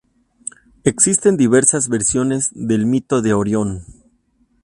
[0.83, 3.85] Existen diversas versiones del mito de Orión.